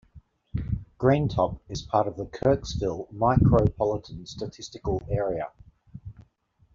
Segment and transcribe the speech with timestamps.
[0.97, 5.51] Greentop is part of the Kirksville Micropolitan Statistical Area.